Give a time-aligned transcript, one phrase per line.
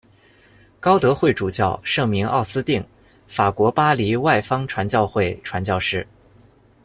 [0.79, 2.83] 高德惠主教，圣名奥斯定，
[3.27, 6.07] 法国巴黎外方传教会传教士。